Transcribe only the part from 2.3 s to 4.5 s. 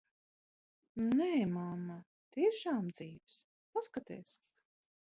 tiešām dzīvs. Paskaties.